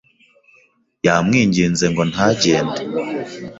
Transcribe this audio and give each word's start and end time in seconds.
Yamwinginze 1.05 1.85
ngo 1.91 2.03
ntagende. 2.11 2.79